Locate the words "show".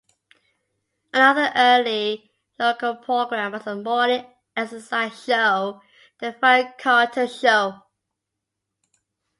5.25-5.83, 7.27-7.83